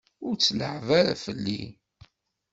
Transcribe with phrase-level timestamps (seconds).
[0.27, 1.61] Ur tt-leεεeb ara fell-i!